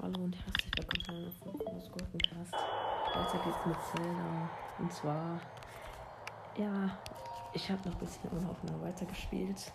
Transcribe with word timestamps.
Hallo 0.00 0.20
und 0.22 0.36
herzlich 0.36 0.72
willkommen 0.76 1.04
zu 1.04 1.10
einer 1.10 1.30
Folge 1.32 1.58
von 1.58 1.92
Gurkencast. 1.92 2.52
Weiter 2.52 3.38
geht's 3.44 3.66
mit 3.66 3.76
Zelda. 3.82 4.50
Und 4.78 4.92
zwar, 4.92 5.40
ja, 6.56 6.98
ich 7.52 7.70
habe 7.70 7.88
noch 7.88 7.96
ein 7.96 8.06
bisschen 8.06 8.30
unaufmerksam 8.30 8.82
weitergespielt. 8.82 9.72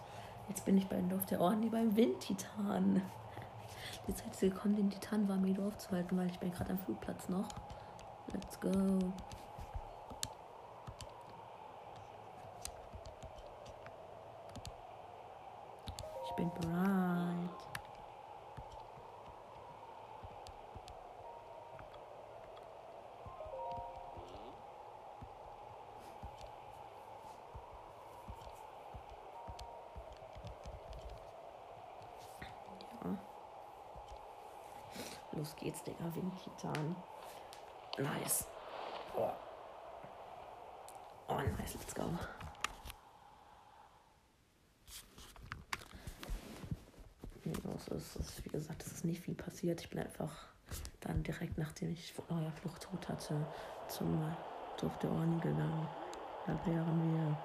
Jetzt 0.48 0.66
bin 0.66 0.78
ich 0.78 0.88
bei 0.88 1.00
Dorf 1.02 1.26
der 1.28 1.42
Orden, 1.42 1.70
beim 1.70 1.96
Windtitan. 1.96 3.02
Die 4.08 4.16
Zeit 4.16 4.32
ist 4.32 4.42
gekommen, 4.42 4.76
den 4.76 4.90
Titan 4.90 5.28
war 5.30 5.38
mir 5.38 5.60
aufzuhalten, 5.60 6.18
weil 6.18 6.28
ich 6.28 6.40
bin 6.40 6.52
gerade 6.52 6.72
am 6.72 6.80
Flugplatz 6.80 7.30
noch. 7.30 7.48
Let's 8.34 8.60
go. 8.60 8.72
Bin 16.40 16.52
bereit. 16.56 17.50
Los 35.34 35.56
geht's, 35.56 35.84
Digga. 35.84 36.04
Windtitan. 36.16 36.96
Nice. 37.98 38.46
Oh. 39.16 39.32
oh, 41.30 41.42
nice. 41.58 41.76
Let's 41.76 41.94
go. 41.94 42.39
Los 47.64 47.88
ist, 47.90 48.16
ist, 48.16 48.46
wie 48.46 48.50
gesagt, 48.50 48.84
es 48.86 48.92
ist 48.94 49.06
nicht 49.06 49.22
viel 49.22 49.36
passiert. 49.36 49.82
Ich 49.82 49.90
bin 49.90 50.00
einfach 50.00 50.48
dann 51.02 51.24
direkt, 51.24 51.58
nachdem 51.58 51.92
ich 51.92 52.14
Flucht 52.14 52.84
tot 52.84 53.10
hatte, 53.10 53.36
zum 53.88 54.22
Dorf 54.80 54.98
der 55.00 55.12
Ohren 55.12 55.40
gegangen. 55.42 55.88
Da 56.46 56.54
wären 56.66 57.14
wir, 57.14 57.38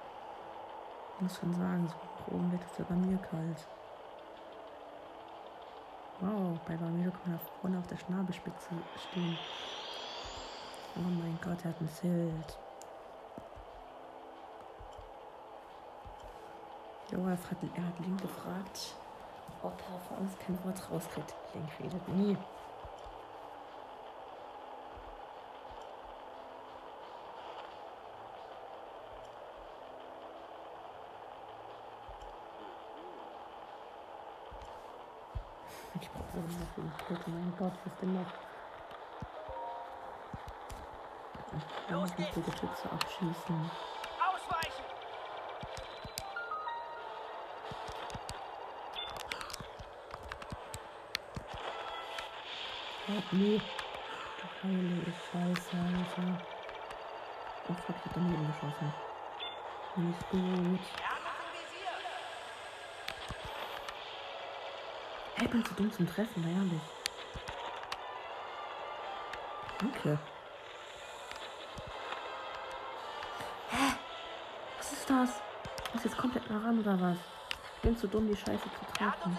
ich 1.14 1.20
muss 1.22 1.38
schon 1.38 1.54
sagen, 1.54 1.88
so 1.88 1.94
nach 1.94 2.28
oben 2.28 2.52
wird 2.52 2.62
es 2.70 2.78
ja 2.78 2.84
bei 2.88 2.94
mir 2.94 3.18
kalt. 3.18 3.66
Wow, 6.20 6.58
bei 6.66 6.76
Barmedo 6.76 7.10
kann 7.10 7.32
man 7.32 7.40
vorne 7.60 7.78
auf 7.78 7.86
der 7.86 7.96
Schnabelspitze 7.96 8.68
stehen. 9.10 9.36
Oh 10.96 11.00
mein 11.00 11.38
Gott, 11.42 11.58
er 11.64 11.70
hat 11.70 11.80
ein 11.80 11.88
Schild. 12.00 12.58
Jo, 17.10 17.18
er 17.26 17.32
hat, 17.32 17.56
er 17.74 17.86
hat 17.86 17.98
Link 18.00 18.22
gefragt, 18.22 18.94
ob 19.62 19.72
er 19.72 20.00
vor 20.08 20.18
uns 20.18 20.38
kein 20.38 20.62
Wort 20.64 20.90
rauskriegt. 20.90 21.34
Link 21.54 21.68
redet 21.80 22.08
nie. 22.08 22.36
Ich 36.00 36.10
brauche 36.10 36.38
noch 36.38 36.76
einen 36.76 36.92
Glück. 37.06 37.28
Mein 37.28 37.54
Gott, 37.58 37.72
was 37.84 37.96
denn 38.00 38.14
noch? 38.14 38.32
Ich 41.56 42.16
kann 42.16 42.32
die 42.34 42.42
Geschütze 42.42 42.90
abschießen. 42.90 43.70
Nee. 53.32 53.60
Heilige 54.62 55.12
Scheiße, 55.30 55.76
Alter. 55.76 56.38
Oh 57.68 57.74
fuck, 57.74 57.96
ich 57.98 58.04
hab 58.06 58.14
daneben 58.14 58.46
geschossen. 58.46 58.94
Nicht 59.96 60.30
gut. 60.30 60.80
Hey, 65.34 65.48
bin 65.48 65.64
zu 65.64 65.74
dumm 65.74 65.92
zum 65.92 66.08
Treffen, 66.08 66.42
na 66.44 66.50
ehrlich. 66.50 66.80
Danke. 69.78 70.18
Hä? 73.68 73.94
Was 74.78 74.92
ist 74.92 75.10
das? 75.10 75.30
Muss 75.92 76.04
jetzt 76.04 76.16
komplett 76.16 76.48
nah 76.48 76.58
ran 76.58 76.78
oder 76.78 76.98
was? 77.00 77.18
Ich 77.76 77.82
bin 77.82 77.96
zu 77.96 78.08
dumm, 78.08 78.28
die 78.28 78.36
Scheiße 78.36 78.62
zu 78.62 78.92
treffen. 78.96 79.36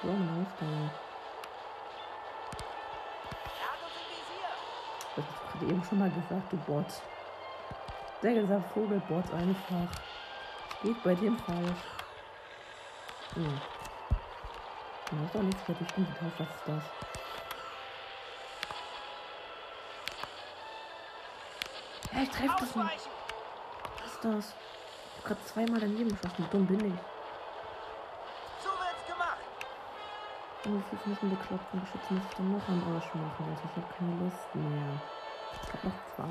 Er 0.00 0.10
im 0.10 0.28
Visier! 0.28 0.58
Das 5.16 5.24
hast 5.24 5.52
gerade 5.52 5.72
eben 5.72 5.84
schon 5.84 5.98
mal 5.98 6.10
gesagt, 6.10 6.52
du 6.52 6.56
Bot. 6.58 6.86
Der 8.22 8.34
gesagt 8.34 8.72
Vogelbot 8.72 9.34
einfach. 9.34 10.00
Geht 10.82 11.02
bei 11.02 11.14
dem 11.16 11.36
falsch. 11.38 11.82
Hm. 13.34 13.60
Du 15.10 15.16
hast 15.24 15.36
auch 15.36 15.42
nichts 15.42 15.62
fertig 15.62 15.88
umgetaucht. 15.96 16.32
Was 16.38 16.48
ist 16.48 16.62
das? 16.66 16.82
Ja, 22.12 22.22
ich 22.22 22.30
treffe 22.30 22.56
das 22.60 22.76
nicht. 22.76 23.08
Was 24.02 24.12
ist 24.12 24.24
das? 24.24 24.46
Ich 24.46 25.18
hab 25.18 25.24
gerade 25.24 25.44
zweimal 25.44 25.80
daneben 25.80 26.10
geschossen. 26.10 26.48
Dumm 26.52 26.66
bin 26.66 26.94
ich? 26.94 27.17
Und 30.68 30.76
wie 30.76 30.82
viel 30.90 30.98
von 30.98 31.14
diesen 31.14 31.30
bekloppten 31.30 31.80
Geschützen 31.80 32.16
muss 32.16 32.24
ich 32.28 32.36
dann 32.36 32.52
noch 32.52 32.68
am 32.68 32.94
Arsch 32.94 33.14
machen? 33.14 33.46
Also 33.48 33.62
ich 33.64 33.76
habe 33.76 33.94
keine 33.96 34.12
Lust 34.20 34.54
mehr. 34.54 35.00
Ich 35.62 35.72
hab 35.72 35.84
noch 35.84 35.92
zwei. 36.14 36.28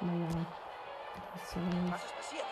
Naja. 0.00 0.28
Was 1.34 1.50
soll's. 1.50 1.92
Was 1.92 2.04
ist 2.04 2.16
passiert? 2.16 2.46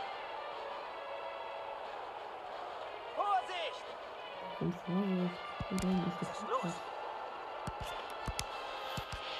Vorsicht! 3.16 3.84
Und 4.60 4.74
Vorsicht. 4.84 5.40
Und 5.70 5.82
dann 5.82 6.12
ist 6.20 6.28
ist 6.28 6.42
los? 6.42 6.74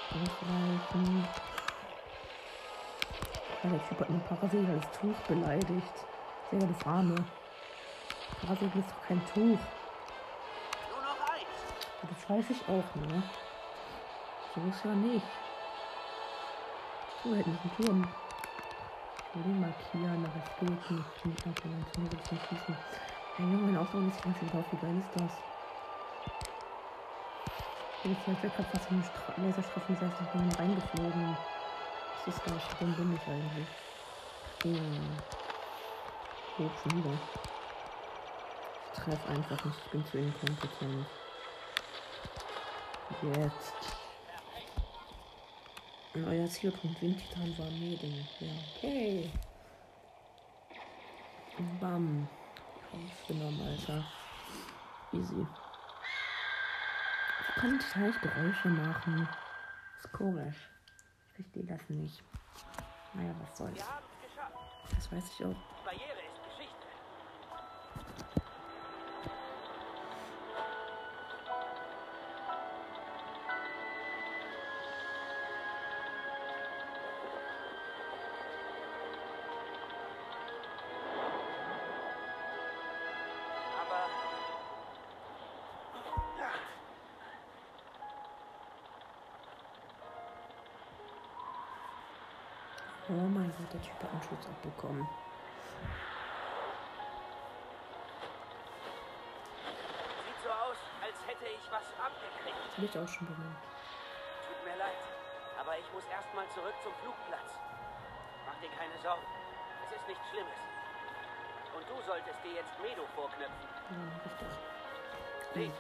Ausweichen. 0.09 1.29
Ja, 3.63 3.69
der 3.69 3.89
Typ 3.89 4.01
hat 4.01 4.09
einen 4.09 4.25
Parasegel 4.25 4.71
als 4.71 4.99
Tuch 4.99 5.21
beleidigt. 5.29 5.97
Sehr 6.51 6.61
das 6.61 6.87
Arme. 6.87 7.15
Parasegel 8.41 8.81
ist 8.81 8.91
doch 8.91 9.07
kein 9.07 9.23
Tuch. 9.35 9.59
Weiß 12.31 12.45
ich 12.51 12.63
auch, 12.69 12.95
ne? 12.95 13.23
So 14.55 14.61
ist 14.69 14.85
ja 14.85 14.93
nicht. 14.93 15.27
So 17.25 17.35
hätten 17.35 17.53
wir 17.53 17.61
einen 17.61 17.77
Turm. 17.77 18.09
Ich 19.19 19.35
will 19.35 19.43
den 19.43 19.61
markieren, 19.61 20.25
aber 20.25 20.43
es 20.45 20.51
geht 20.61 20.91
nicht. 20.91 21.07
Ich 21.17 21.25
nicht 21.25 21.47
markieren, 21.47 21.87
dann 21.93 22.11
will 22.11 22.19
ich 22.23 22.33
nicht 22.33 22.49
schießen. 22.49 22.77
Hey 23.37 23.47
Junge, 23.47 23.57
mein 23.57 23.77
Ausdauer 23.77 24.07
ist 24.07 24.23
ganz 24.23 24.39
drauf. 24.39 24.65
Wie 24.71 24.77
geil 24.77 24.99
ist 24.99 25.21
das? 25.21 25.33
Ich 28.03 28.19
bin 28.19 28.37
gerade 28.41 28.65
fast 28.65 28.91
in 28.91 29.03
den 29.03 29.59
ich 29.59 30.29
bin 30.33 30.51
reingeflogen. 30.57 31.37
Was 32.15 32.35
ist 32.35 32.43
das? 32.47 32.63
Warum 32.79 32.95
bin 32.95 33.15
ich 33.15 33.29
eigentlich? 33.29 33.69
Hm. 34.63 35.19
Schon 36.59 36.99
wieder. 36.99 37.19
Ich 38.93 39.01
treffe 39.01 39.29
einfach 39.29 39.65
nicht. 39.65 39.79
Ich 39.85 39.91
bin 39.91 40.07
zu 40.07 40.19
inkompetent. 40.19 41.07
Jetzt. 43.23 43.75
Euer 46.15 46.47
Zielpunkt 46.49 47.03
Windtitan 47.03 47.59
war 47.59 47.71
Mädel. 47.71 48.25
Ja, 48.41 48.49
okay. 48.77 49.31
Bam. 51.81 52.27
Aufgenommen, 52.93 53.61
Alter. 53.61 54.05
Easy. 55.13 55.47
Ich 57.49 57.55
kann 57.57 57.73
nicht 57.73 58.21
Geräusche 58.23 58.69
machen. 58.69 59.29
Ist 59.99 60.13
komisch. 60.13 60.71
Ich 61.29 61.35
verstehe 61.35 61.67
das 61.67 61.91
nicht. 61.91 62.23
Naja, 63.13 63.35
was 63.41 63.59
soll's. 63.59 63.85
Das 64.95 65.13
weiß 65.13 65.25
ich 65.39 65.45
auch. 65.45 65.80
Oh 93.11 93.27
mein 93.27 93.51
Gott, 93.59 93.73
der 93.75 93.83
Typ 93.83 93.99
hat 93.99 94.11
einen 94.15 94.23
Schutz 94.23 94.47
abbekommen. 94.47 95.03
Sieht 100.23 100.39
so 100.47 100.51
aus, 100.55 100.79
als 101.03 101.19
hätte 101.27 101.51
ich 101.51 101.65
was 101.75 101.91
abgekriegt. 101.99 102.55
Das 102.55 102.79
will 102.79 102.87
ich 102.87 102.95
auch 102.95 103.11
schon 103.11 103.27
bekommen. 103.27 103.59
Tut 104.47 104.63
mir 104.63 104.79
leid, 104.79 104.95
aber 105.59 105.75
ich 105.75 105.91
muss 105.91 106.07
erstmal 106.07 106.47
zurück 106.55 106.79
zum 106.87 106.95
Flugplatz. 107.03 107.51
Mach 108.47 108.55
dir 108.63 108.71
keine 108.79 108.95
Sorgen. 109.03 109.27
Es 109.91 109.99
ist 109.99 110.07
nichts 110.07 110.23
Schlimmes. 110.31 110.61
Und 111.75 111.83
du 111.91 111.99
solltest 112.07 112.39
dir 112.47 112.63
jetzt 112.63 112.79
Medo 112.79 113.03
vorknöpfen. 113.19 113.67
Ja, 113.91 114.07
richtig. 114.23 114.55
Leg. 115.59 115.75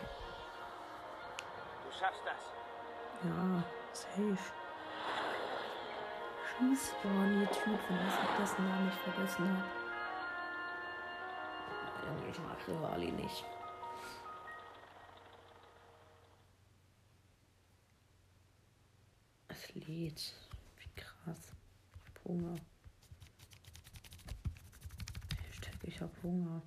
Du 1.86 1.90
schaffst 1.94 2.26
das. 2.26 2.42
Ja, 3.22 3.62
safe. 3.94 4.50
Typ, 6.60 7.80
von 7.86 7.96
was 7.96 8.14
ich 8.22 8.36
dessen 8.38 8.68
Namen 8.68 8.84
nicht 8.84 8.98
vergessen 8.98 9.48
habe. 9.48 9.64
Ich 12.30 12.38
mag 12.38 12.68
Rivali 12.68 13.12
nicht. 13.12 13.44
Es 19.48 19.74
lädt. 19.74 20.34
Wie 20.76 20.90
krass. 21.00 21.54
Ich 22.04 22.10
hab 22.10 22.24
Hunger. 22.24 22.56
Ich 25.82 26.00
hab 26.00 26.22
Hunger. 26.22 26.62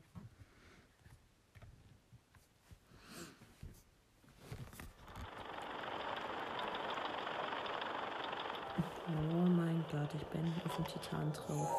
Gott, 9.94 10.10
ich 10.16 10.25
bin 10.25 10.51
auf 10.66 10.75
dem 10.75 10.86
Titan 10.88 11.31
drauf. 11.34 11.69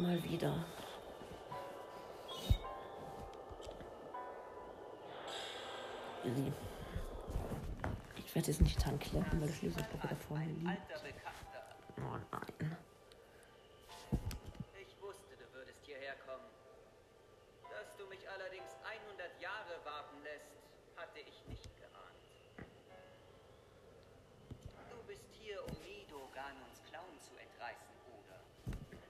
Mal 0.00 0.20
wieder. 0.24 0.52
Ich 8.16 8.34
werde 8.34 8.48
jetzt 8.48 8.58
den 8.58 8.66
Titan 8.66 8.98
kleppen, 8.98 9.40
weil 9.40 9.46
der 9.46 9.54
Schlüsselblock 9.54 10.02
wieder 10.02 10.16
vorne 10.16 10.46
liegt. 10.46 10.82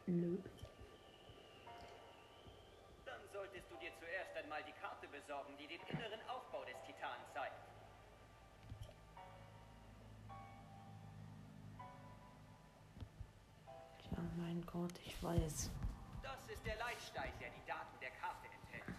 Nö. 0.08 0.38
Dann 3.04 3.20
solltest 3.30 3.70
du 3.70 3.76
dir 3.76 3.92
zuerst 4.00 4.34
einmal 4.42 4.64
die 4.64 4.72
Karte 4.80 5.06
besorgen, 5.08 5.54
die 5.58 5.66
den 5.66 5.80
inneren 5.82 6.20
Aufbau 6.30 6.64
des 6.64 6.76
Titanen 6.86 7.26
zeigt. 7.34 7.52
Ja, 14.10 14.18
mein 14.38 14.64
Gott, 14.64 14.98
ich 15.04 15.22
weiß. 15.22 15.70
Das 16.22 16.38
ist 16.48 16.64
der 16.64 16.76
Leitstein, 16.76 17.32
der 17.38 17.50
die 17.50 17.66
Daten 17.66 18.00
der 18.00 18.10
Karte 18.12 18.48
enthält. 18.62 18.96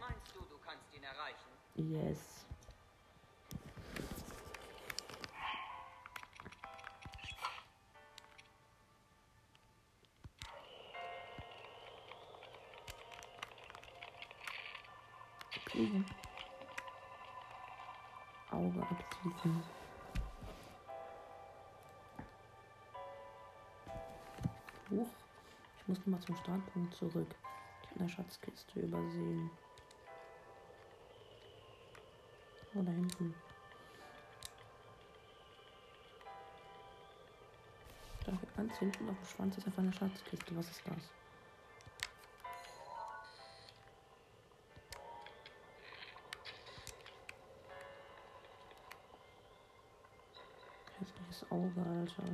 Meinst 0.00 0.34
du, 0.34 0.40
du 0.46 0.56
kannst 0.64 0.86
ihn 0.94 1.02
erreichen? 1.02 1.50
Yes. 1.74 2.37
Ich 25.88 25.96
muss 25.96 26.00
nochmal 26.00 26.20
zum 26.20 26.36
Startpunkt 26.36 26.94
zurück. 26.94 27.34
Ich 27.82 27.90
habe 27.92 28.00
eine 28.00 28.08
Schatzkiste 28.10 28.80
übersehen. 28.80 29.50
Oh, 32.74 32.82
da 32.82 32.90
hinten. 32.90 33.34
Da 38.26 38.32
ganz 38.54 38.76
hinten 38.76 39.08
auf 39.08 39.16
dem 39.16 39.26
Schwanz 39.26 39.56
ist 39.56 39.66
einfach 39.66 39.82
eine 39.82 39.92
Schatzkiste. 39.94 40.54
Was 40.54 40.68
ist 40.68 40.82
das? 40.84 41.08
Hässliches 50.98 51.50
Auge, 51.50 51.80
Alter. 51.80 52.24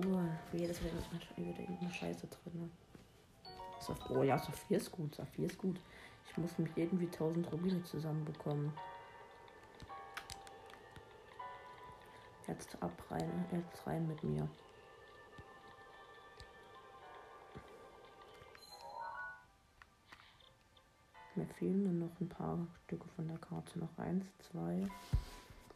Truhe. 0.00 0.28
Für 0.50 0.56
jedes 0.56 0.80
wieder 0.82 0.92
irgendeine 1.36 1.92
Scheiße 1.92 2.26
drin. 2.26 2.70
Saf- 3.80 4.10
Oh 4.10 4.22
ja, 4.22 4.38
Saphir 4.38 4.76
ist 4.78 4.90
gut. 4.92 5.14
Saphir 5.14 5.46
ist 5.46 5.58
gut. 5.58 5.80
Ich 6.28 6.36
muss 6.36 6.56
nämlich 6.58 6.76
irgendwie 6.76 7.06
1000 7.06 7.50
Rubine 7.52 7.82
zusammenbekommen. 7.84 8.72
Jetzt 12.46 12.80
ab 12.82 12.92
rein, 13.10 13.44
jetzt 13.52 13.86
rein 13.86 14.06
mit 14.08 14.22
mir. 14.24 14.48
Mir 21.34 21.46
fehlen 21.46 21.84
nur 21.84 22.08
noch 22.08 22.20
ein 22.20 22.28
paar 22.28 22.58
Stücke 22.84 23.08
von 23.14 23.28
der 23.28 23.38
Karte. 23.38 23.78
Noch 23.78 23.96
eins, 23.98 24.24
zwei, 24.50 24.88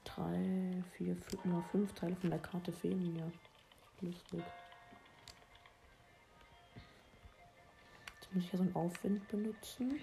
drei, 0.04 0.82
vier, 0.96 1.16
fünf, 1.16 1.44
nur 1.44 1.62
fünf 1.64 1.92
Teile 1.94 2.16
von 2.16 2.30
der 2.30 2.40
Karte 2.40 2.72
fehlen 2.72 3.12
mir. 3.12 3.30
Lustig. 4.02 4.42
Jetzt 8.14 8.34
muss 8.34 8.44
ich 8.44 8.52
ja 8.52 8.58
so 8.58 8.64
einen 8.64 8.74
Aufwind 8.74 9.28
benutzen, 9.28 10.00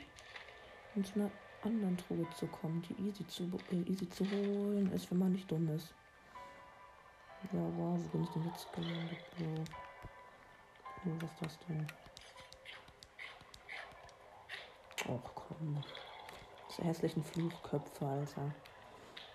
um 0.95 1.03
zu 1.03 1.19
einer 1.19 1.31
anderen 1.63 1.97
Truhe 1.97 2.25
zu 2.31 2.47
kommen, 2.47 2.81
die 2.83 2.93
easy 3.07 3.27
zu, 3.27 3.43
äh, 3.71 3.75
easy 3.91 4.09
zu 4.09 4.23
holen 4.31 4.89
ist, 4.93 5.11
wenn 5.11 5.19
man 5.19 5.33
nicht 5.33 5.51
dumm 5.51 5.67
ist. 5.75 5.93
Ja, 7.51 7.59
wow, 7.59 7.99
wo 7.99 8.07
bin 8.09 8.23
ich 8.23 8.29
denn 8.29 8.45
jetzt 8.45 8.71
gelandet? 8.73 9.19
Wo? 9.37 9.63
Oh, 11.05 11.15
was 11.19 11.31
ist 11.31 11.41
das 11.41 11.59
denn? 11.67 11.87
Och 15.09 15.35
komm. 15.35 15.83
Diese 16.69 16.83
hässlichen 16.83 17.23
Fluchköpfe, 17.23 18.05
Alter. 18.05 18.53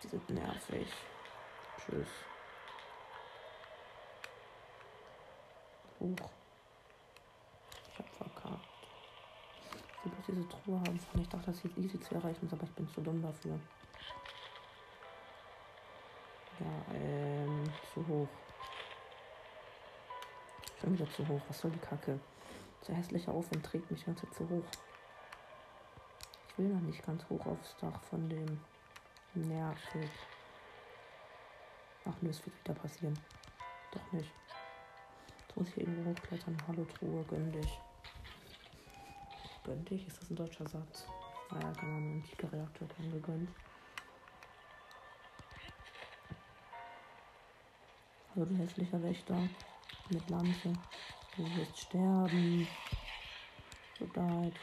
Die 0.02 0.08
sind 0.08 0.30
nervig. 0.30 0.88
Tschüss. 1.78 2.08
Huch. 6.04 6.28
Ich 7.90 7.98
hab 7.98 8.08
verkackt. 8.10 8.68
Ich 10.04 10.28
will 10.28 10.34
diese 10.36 10.48
Truhe 10.48 10.78
haben. 10.80 11.00
Ich 11.18 11.28
dachte, 11.28 11.46
das 11.46 11.64
ist 11.64 11.78
easy 11.78 11.98
zu 11.98 12.14
erreichen 12.14 12.46
aber 12.52 12.64
ich 12.64 12.72
bin 12.72 12.86
zu 12.88 13.00
dumm 13.00 13.22
dafür. 13.22 13.58
Ja, 16.60 16.94
ähm, 16.94 17.64
zu 17.92 18.06
hoch. 18.06 18.28
Schon 20.78 20.92
wieder 20.92 21.10
zu 21.10 21.26
hoch. 21.26 21.40
Was 21.48 21.58
soll 21.58 21.70
die 21.70 21.78
Kacke? 21.78 22.20
Der 22.86 22.96
hässliche 22.96 23.30
Aufwind 23.30 23.64
trägt 23.64 23.90
mich 23.90 24.04
Zeit 24.04 24.18
zu 24.34 24.48
hoch. 24.50 24.64
Ich 26.48 26.58
will 26.58 26.68
noch 26.68 26.82
nicht 26.82 27.04
ganz 27.04 27.24
hoch 27.30 27.46
aufs 27.46 27.74
Dach 27.80 28.02
von 28.02 28.28
dem. 28.28 28.60
Nervig. 29.32 30.10
Ach 32.04 32.14
nö, 32.20 32.28
es 32.28 32.44
wird 32.44 32.56
wieder 32.62 32.74
passieren. 32.74 33.18
Doch 33.90 34.12
nicht. 34.12 34.30
Muss 35.54 35.68
ich 35.68 35.78
irgendwo 35.78 36.10
hochklettern. 36.10 36.56
Hallo 36.66 36.84
Truhe, 36.84 37.24
gönn 37.24 37.52
dich. 37.52 37.78
Gönn 39.64 39.84
dich? 39.84 40.06
Ist 40.06 40.20
das 40.20 40.30
ein 40.30 40.36
deutscher 40.36 40.68
Satz? 40.68 41.06
Naja, 41.50 41.72
keine 41.72 41.92
Ahnung, 41.92 42.12
antike 42.22 42.52
Reaktor 42.52 42.88
kein 42.88 43.10
gegönnt. 43.12 43.50
Hallo 48.34 48.46
du 48.46 48.56
hässlicher 48.56 49.02
Wächter. 49.02 49.36
Mit 50.10 50.28
Lanze. 50.28 50.72
Du 51.36 51.56
wirst 51.56 51.78
sterben. 51.78 52.66
So 53.98 54.06
leid. 54.14 54.54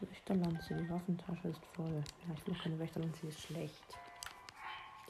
Wächterlanze, 0.00 0.74
die 0.74 0.90
Waffentasche 0.90 1.48
ist 1.48 1.64
voll. 1.74 2.02
Ja, 2.28 2.34
ich 2.34 2.46
will 2.46 2.54
keine 2.54 2.78
Wächterlanze, 2.78 3.20
die 3.22 3.28
ist 3.28 3.40
schlecht. 3.40 3.98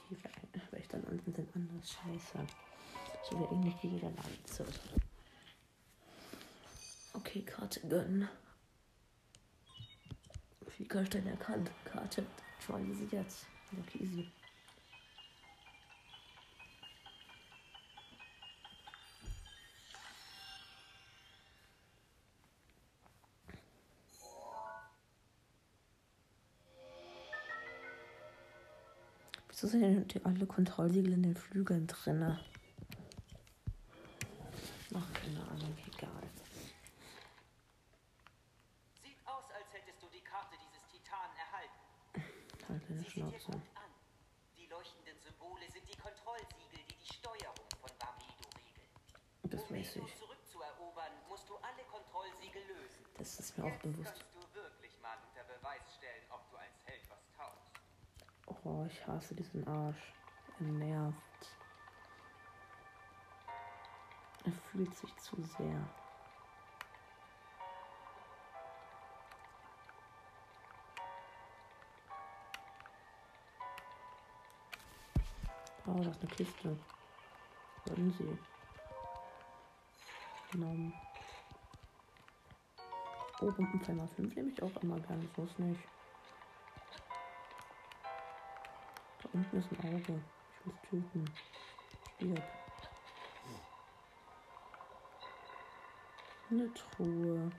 Die 0.09 0.15
Wä- 0.17 0.73
Wächterlanzen 0.73 1.35
sind 1.35 1.57
anders 1.57 1.93
scheiße. 1.93 2.47
So 3.29 3.41
wie 3.41 3.47
eigentlich 3.49 3.83
jeder 3.83 4.11
Lanze. 4.11 4.65
Okay, 7.13 7.43
Karte 7.43 7.81
gönnen. 7.81 8.29
Wie 10.79 10.87
kann 10.87 11.03
ich 11.03 11.11
denn 11.11 11.27
erkannt? 11.27 11.71
Karte 11.85 12.25
try 12.65 12.85
sie 12.95 13.09
jetzt. 13.11 13.47
Okay, 13.73 14.05
easy. 14.05 14.31
Wieso 29.49 29.67
sind 29.67 30.15
denn 30.15 30.25
alle 30.27 30.47
Kontrollsiegel 30.47 31.15
in 31.15 31.23
den 31.23 31.35
Flügeln 31.35 31.87
drinne? 31.87 32.39
Unter 55.37 55.45
Beweis 55.45 55.95
stellen, 55.97 56.25
ob 56.31 56.51
du 56.51 56.57
als 56.57 56.85
Held 56.85 57.11
was 57.11 57.31
taugst. 57.37 57.73
Oh, 58.65 58.87
ich 58.87 59.07
hasse 59.07 59.35
diesen 59.35 59.67
Arsch. 59.69 60.13
Er 60.59 60.67
nervt. 60.67 61.59
Er 64.45 64.53
fühlt 64.53 64.97
sich 64.97 65.15
zu 65.17 65.43
sehr. 65.43 66.06
Oh, 75.89 76.01
das 76.03 76.17
ist 76.17 76.23
eine 76.23 76.31
Kiste. 76.31 76.77
Wollen 77.87 78.13
Sie? 78.19 78.39
Genommen. 80.51 80.93
Oh, 83.41 83.53
Bombenfänger 83.53 84.09
5 84.09 84.35
nehme 84.35 84.51
ich 84.51 84.63
auch 84.63 84.83
immer 84.83 84.99
gerne. 84.99 85.29
So 85.37 85.45
ist 85.45 85.59
nicht. 85.59 85.81
Da 89.23 89.29
unten 89.33 89.57
ist 89.57 89.69
ein 89.73 89.95
Auge. 89.95 90.23
Ich 90.59 90.67
muss 90.67 90.75
töten. 90.91 91.31
Stirb. 92.17 92.43
Eine 96.51 96.75
Truhe. 96.75 97.51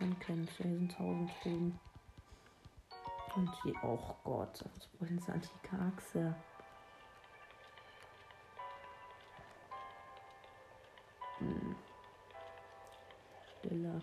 Man 0.00 0.18
kennt 0.20 0.58
ja, 0.58 0.64
hier 0.64 0.78
sind 0.78 0.92
tausend 0.92 1.30
Truhen. 1.42 1.80
Und 3.34 3.50
die, 3.64 3.74
oh 3.82 4.14
Gott, 4.24 4.64
was 4.64 4.88
wollen 5.00 5.18
sie 5.18 5.32
antike 5.32 5.78
Achse? 5.78 6.34
Hm. 11.42 11.74
Stille. 13.58 14.02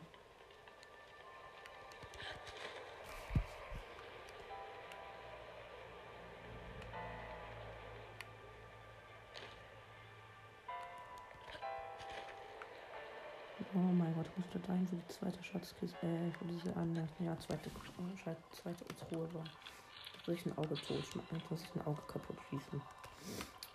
Oh 13.74 13.78
mein 13.78 14.14
Gott, 14.16 14.26
muss 14.36 14.50
da 14.52 14.60
dahin, 14.60 14.88
wo 14.92 14.96
die 14.96 15.08
zweite 15.08 15.42
Schatzkiste, 15.44 16.06
äh, 16.06 16.32
wo 16.40 16.48
diese 16.48 16.76
andere, 16.76 17.08
ja, 17.20 17.38
zweite, 17.40 17.70
äh, 17.70 18.36
zweite 18.52 18.86
Truhe 18.96 19.34
war. 19.34 19.44
Da 19.44 20.26
soll 20.26 20.36
ich 20.36 20.46
ein 20.46 20.58
Auge 20.58 20.76
tot 20.76 21.06
schmecken, 21.06 21.42
muss 21.50 21.62
ich 21.62 21.76
ein 21.76 21.86
Auge 21.86 22.02
kaputt 22.08 22.38
schießen. 22.50 22.82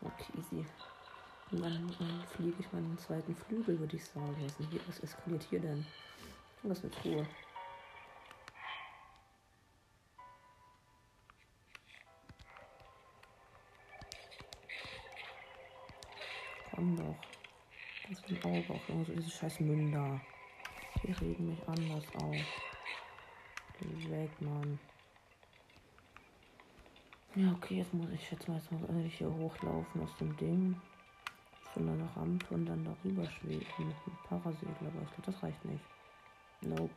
Okay, 0.03 0.39
easy. 0.39 0.67
Und 1.55 1.63
dann 1.63 1.89
äh, 1.89 2.27
fliege 2.35 2.57
ich 2.59 2.73
meinen 2.73 2.99
zweiten 2.99 3.33
Flügel, 3.37 3.79
würde 3.79 3.95
ich 3.95 4.05
sagen. 4.05 4.35
Was, 4.41 4.69
hier, 4.69 4.81
was 4.89 4.99
eskaliert 4.99 5.47
hier 5.49 5.61
denn? 5.61 5.87
Ist 6.65 6.83
eine 6.83 6.91
Truhe. 6.91 7.27
Komm 16.75 16.97
doch. 16.97 17.15
Das 18.09 18.19
ist 18.19 18.31
ein 18.31 18.45
Auge 18.45 18.75
auch 18.75 18.89
irgendwo, 18.89 19.13
diese 19.13 19.31
scheiß 19.31 19.61
Münder. 19.61 20.21
Die 21.05 21.13
reden 21.13 21.51
mich 21.51 21.69
anders 21.69 22.05
auf. 22.17 22.37
Geh 23.79 24.11
weg, 24.11 24.31
Mann. 24.41 24.81
Ja, 27.37 27.53
okay, 27.53 27.77
jetzt 27.77 27.95
muss 27.95 28.11
ich 28.11 28.29
jetzt 28.33 28.49
mal, 28.49 28.57
jetzt 28.57 28.73
muss 28.73 29.05
ich 29.05 29.19
hier 29.19 29.33
hochlaufen 29.33 30.03
aus 30.03 30.17
dem 30.17 30.37
Ding. 30.37 30.81
Einer 31.77 32.17
Rampe 32.17 32.55
und 32.55 32.67
dann 32.67 32.85
darüber 32.85 33.29
schweben 33.29 33.67
mit 33.79 33.97
einem 34.07 34.17
Parasegler, 34.29 34.89
aber 34.89 35.03
ich 35.03 35.11
glaube, 35.11 35.33
das 35.33 35.43
reicht 35.43 35.65
nicht. 35.65 35.85
Nope. 36.61 36.91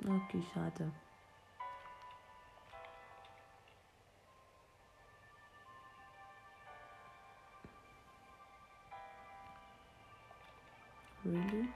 Okay, 0.00 0.42
schade. 0.52 0.92
Really? 11.24 11.68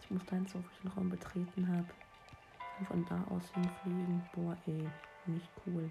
Ich 0.00 0.10
muss 0.10 0.24
da 0.24 0.36
jetzt 0.36 0.56
auf 0.56 0.64
den 0.82 0.90
Raum 0.92 1.10
betreten 1.10 1.68
habe. 1.68 1.88
Von 2.86 3.04
da 3.04 3.22
aus 3.30 3.52
hinfliegen. 3.52 4.26
Boah, 4.34 4.56
ey. 4.66 4.88
Nicht 5.26 5.50
cool. 5.66 5.90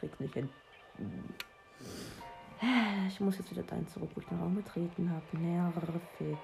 Krieg's 0.00 0.18
nicht 0.18 0.34
hin. 0.34 0.48
Ich 3.08 3.20
muss 3.20 3.38
jetzt 3.38 3.50
wieder 3.50 3.62
dahin 3.62 3.86
zurück, 3.88 4.10
wo 4.14 4.20
ich 4.20 4.26
den 4.26 4.38
Raum 4.40 4.54
betreten 4.54 5.10
habe. 5.10 5.38
Nervig. 5.38 6.38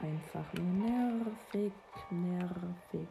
Einfach 0.00 0.52
nur 0.54 0.88
nervig, 0.88 1.72
nervig. 2.10 3.08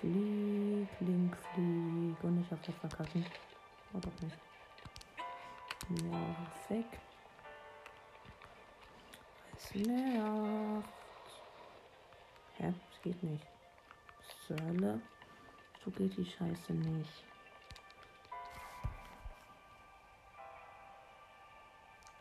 Flieg, 0.00 0.88
Link, 1.00 1.36
flieg. 1.54 2.24
Und 2.24 2.38
nicht 2.38 2.52
auf 2.52 2.60
das 2.62 2.74
verkacken. 2.76 3.24
Oh, 3.94 3.98
doch 3.98 4.22
nicht. 4.22 4.38
Nervig. 5.88 6.86
Es 9.56 9.74
nervt. 9.74 10.88
Hä? 12.58 12.74
Es 12.92 13.02
geht 13.02 13.22
nicht. 13.22 13.46
Sölle. 14.46 15.00
So 15.84 15.90
geht 15.92 16.16
die 16.16 16.26
Scheiße 16.26 16.72
nicht. 16.74 17.24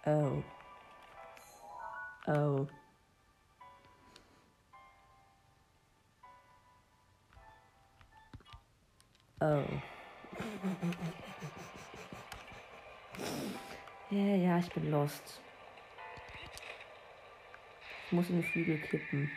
Oh. 0.05 0.43
Oh. 2.27 2.67
Oh. 9.41 9.63
Ja, 14.11 14.21
ja, 14.21 14.59
ich 14.59 14.71
bin 14.71 14.91
lost. 14.91 15.41
Ich 18.05 18.11
muss 18.11 18.29
in 18.29 18.41
die 18.41 18.47
Flügel 18.47 18.77
kippen. 18.79 19.31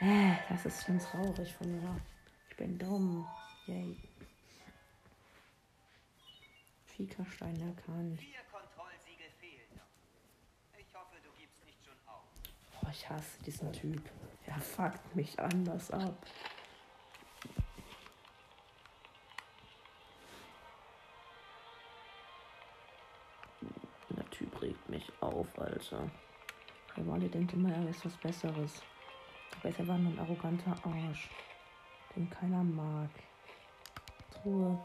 Äh, 0.00 0.36
Das 0.48 0.66
ist 0.66 0.84
schon 0.84 0.98
traurig 0.98 1.52
von 1.54 1.70
mir. 1.80 2.00
Ich 2.50 2.56
bin 2.56 2.78
dumm. 2.78 3.26
Yay. 3.66 3.96
Fiekerstein 6.86 7.56
erkannt. 7.60 8.20
Boah, 12.80 12.90
ich 12.90 13.08
hasse 13.08 13.42
diesen 13.44 13.72
Typ. 13.72 14.02
Er 14.46 14.60
fuckt 14.60 15.16
mich 15.16 15.38
anders 15.38 15.90
ab. 15.90 16.24
Der 24.10 24.30
Typ 24.30 24.62
regt 24.62 24.88
mich 24.88 25.12
auf, 25.20 25.46
Alter. 25.58 26.10
Rivali 26.96 27.28
denkt 27.28 27.52
immer, 27.52 27.74
er 27.74 27.88
ist 27.88 28.04
was 28.04 28.16
Besseres. 28.16 28.82
Aber 29.58 29.68
ist 29.68 29.80
einfach 29.80 29.98
nur 29.98 30.12
ein 30.12 30.18
arroganter 30.18 30.74
Arsch, 30.82 31.28
den 32.14 32.28
keiner 32.30 32.62
mag. 32.62 33.10
Truhe. 34.30 34.78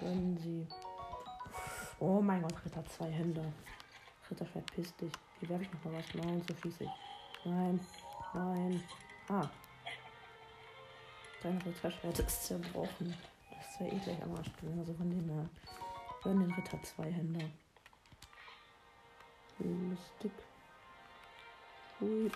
Gönnen 0.00 0.36
Sie. 0.38 0.66
Oh 1.98 2.20
mein 2.20 2.42
Gott, 2.42 2.64
Ritter, 2.64 2.84
zwei 2.86 3.10
Hände. 3.10 3.52
Ritter, 4.30 4.46
verpiss 4.46 4.94
dich. 4.96 5.12
Hier 5.40 5.48
werfe 5.48 5.64
ich 5.64 5.72
noch 5.72 5.84
mal 5.84 5.94
was. 5.94 6.14
Nein, 6.14 6.42
so 6.46 6.54
schieße 6.56 6.84
ich. 6.84 6.90
Nein, 7.44 7.80
nein. 8.32 8.82
Ah. 9.28 9.48
Dein 11.42 11.58
Ritterschwert 11.58 12.18
ist 12.18 12.46
zerbrochen. 12.46 13.14
Das 13.50 13.80
ja 13.80 13.86
eh 13.86 13.98
gleich 13.98 14.22
am 14.22 14.34
Arsch 14.34 14.52
gewesen. 14.56 14.78
Also 14.78 14.94
von 14.94 15.10
dem 15.10 15.28
her. 15.30 15.48
Gönn 16.22 16.40
den 16.40 16.52
Ritter 16.52 16.82
zwei 16.82 17.10
Hände. 17.12 17.50
Lustig. 19.58 20.32
Hui. 22.04 22.30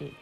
Eh. 0.00 0.12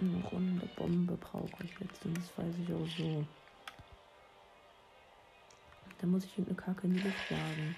Eine 0.00 0.24
runde 0.26 0.66
Bombe 0.76 1.16
brauche 1.16 1.64
ich 1.64 1.80
jetzt 1.80 2.04
und 2.04 2.16
das 2.16 2.38
weiß 2.38 2.54
ich 2.62 2.72
auch 2.72 2.86
so. 2.96 3.26
Da 6.00 6.06
muss 6.06 6.24
ich 6.24 6.38
irgendeine 6.38 6.64
Kacke 6.64 6.86
in 6.86 6.94
die 6.94 7.00
Luft 7.00 7.28
jagen. 7.28 7.76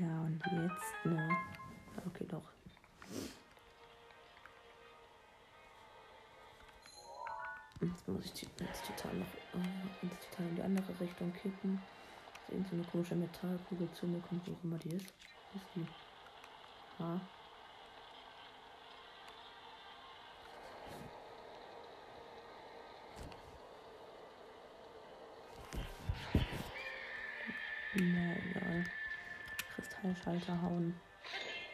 Ja, 0.00 0.22
und 0.22 0.42
jetzt, 0.46 1.04
ne? 1.04 1.28
Okay, 2.06 2.24
doch. 2.26 2.50
Jetzt 7.82 8.08
muss 8.08 8.24
ich 8.24 8.42
jetzt 8.42 8.86
total 8.86 9.14
noch 9.18 9.26
äh, 9.54 10.06
jetzt 10.06 10.30
total 10.30 10.46
in 10.48 10.56
die 10.56 10.62
andere 10.62 10.98
Richtung 10.98 11.32
kippen. 11.34 11.78
Sehen 12.48 12.64
so 12.64 12.76
eine 12.76 12.84
komische 12.84 13.14
Metallkugel 13.14 13.90
zu 13.92 14.06
mir 14.06 14.20
kommt, 14.20 14.46
wo 14.46 14.52
auch 14.52 14.64
immer 14.64 14.78
die 14.78 14.96
ist. 14.96 15.12
Wo 15.52 15.58
ist 15.58 15.66
die? 15.74 15.86
Ha. 16.98 17.20
Na 27.94 28.36
egal. 28.36 28.84
Kristallschalter 29.74 30.62
hauen. 30.62 30.98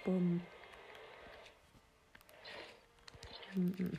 Bumm. 0.04 0.40
Mhm. 3.54 3.98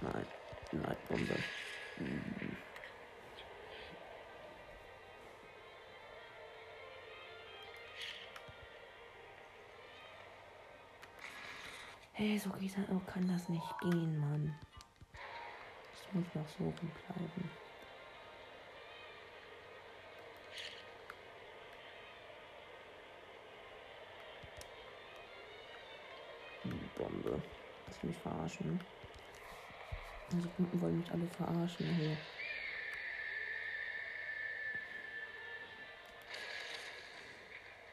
Nein, 0.00 0.26
nein, 0.72 0.96
Bombe. 1.08 1.36
Hey, 12.20 12.36
so 12.36 12.50
geht 12.50 12.76
das, 12.76 12.84
oh, 12.90 13.00
kann 13.06 13.28
das 13.28 13.48
nicht 13.48 13.80
gehen, 13.80 14.18
Mann. 14.18 14.52
Ich 15.94 16.12
muss 16.12 16.24
noch 16.34 16.48
so 16.48 16.64
rumbleiben. 16.64 17.48
Bombe. 26.96 27.40
Das 27.86 28.02
will 28.02 28.10
mich 28.10 28.18
verarschen. 28.18 28.80
Also 30.34 30.48
Kunden 30.48 30.80
wollen 30.80 30.98
mich 30.98 31.12
alle 31.12 31.28
verarschen 31.28 31.86
hier. 31.94 32.16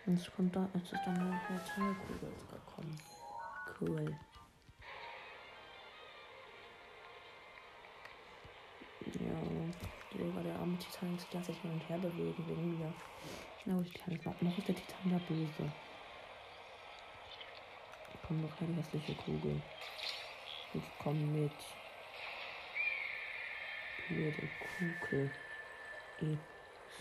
Jetzt 0.07 0.35
kommt 0.35 0.55
da, 0.55 0.67
jetzt 0.73 0.93
ist 0.93 1.01
dann 1.05 1.15
eine 1.15 1.39
Metallkugel 1.47 2.33
gekommen. 2.49 3.14
Cool. 3.79 4.17
Ja, 9.05 9.35
Digga, 10.13 10.41
der 10.41 10.55
arme 10.55 10.77
Titan 10.77 11.17
sich 11.19 11.29
ganze 11.29 11.51
Zeit 11.51 11.61
hin 11.61 11.71
und 11.71 11.89
her 11.89 11.97
bewegen 11.97 12.47
wegen 12.47 12.79
mir. 12.79 12.93
Na, 13.65 13.81
ich 13.81 13.93
kann 13.93 14.13
nicht 14.13 14.25
noch 14.25 14.57
ist 14.57 14.67
der 14.67 14.75
Titan 14.75 15.11
da 15.11 15.17
böse. 15.27 15.71
Komm 18.25 18.41
doch 18.41 18.57
keine 18.57 18.75
hässliche 18.75 19.13
Kugel. 19.15 19.61
Jetzt 20.73 20.91
komm 20.99 21.31
mit. 21.31 21.51
Blöde 24.07 24.49
Kugel. 24.59 25.31
E. 26.21 26.37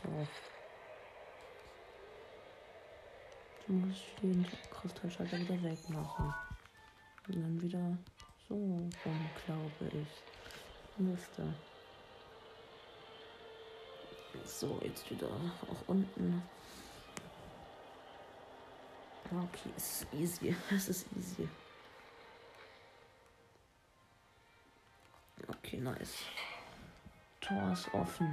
So. 0.02 0.26
Du 3.66 3.72
musst 3.72 4.04
den 4.22 4.46
Kristallschalter 4.70 5.38
wieder 5.38 5.62
wegmachen. 5.62 6.34
Und 7.26 7.36
dann 7.36 7.62
wieder 7.62 7.96
so 8.48 8.54
rum, 8.54 8.90
glaube 9.46 9.70
ich. 9.92 10.98
Müsste. 10.98 11.54
So, 14.44 14.80
jetzt 14.84 15.10
wieder 15.10 15.28
auch 15.28 15.88
unten. 15.88 16.42
Okay, 19.30 19.70
es 19.76 20.02
ist 20.02 20.14
easy. 20.14 20.56
Es 20.70 20.88
ist 20.88 21.06
easy. 21.16 21.48
Okay, 25.48 25.78
nice. 25.78 26.18
Tor 27.40 27.72
ist 27.72 27.92
offen. 27.94 28.32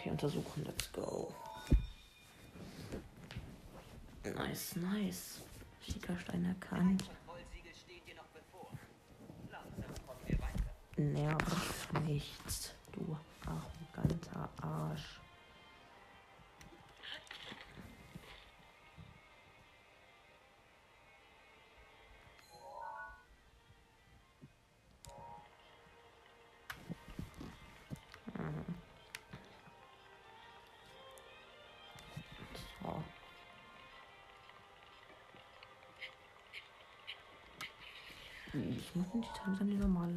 Okay, 0.00 0.10
untersuchen. 0.10 0.64
Let's 0.64 0.90
go. 0.92 1.30
Nice, 4.24 4.76
nice. 4.76 5.42
Schickerstein 5.82 6.44
erkannt. 6.46 7.04
Nerv 10.96 11.88
nichts, 12.06 12.72
du 12.92 13.16
arroganter 13.46 14.48
Arsch. 14.62 15.20
Ich 38.52 38.96
muss 38.96 39.10
den 39.12 39.22
Titan 39.22 39.56
dann 39.58 39.68
die 39.68 39.76
normale 39.76 40.12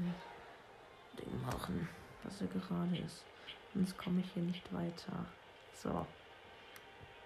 Ding 1.19 1.41
machen, 1.45 1.87
was 2.23 2.41
er 2.41 2.47
gerade 2.47 2.97
ist. 2.97 3.23
Sonst 3.73 3.97
komme 3.97 4.21
ich 4.21 4.31
hier 4.33 4.43
nicht 4.43 4.73
weiter. 4.73 5.25
So. 5.75 6.05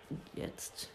Und 0.10 0.22
jetzt. 0.34 0.90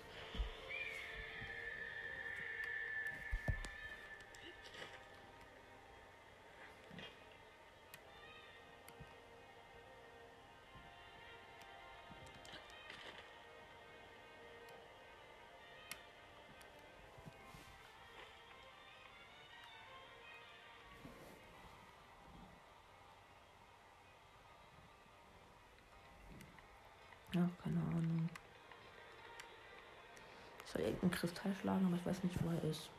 Irgendeinen 30.85 31.13
Kristall 31.13 31.55
schlagen, 31.61 31.87
aber 31.87 31.97
ich 31.97 32.07
weiß 32.07 32.23
nicht, 32.25 32.43
wo 32.43 32.51
er 32.51 32.65
ist. 32.65 32.91